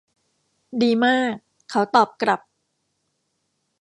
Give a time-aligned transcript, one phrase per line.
[0.81, 1.33] ดีมาก
[1.69, 2.41] เขาตอบกลับ